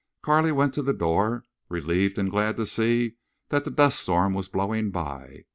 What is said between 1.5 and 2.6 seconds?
relieved and glad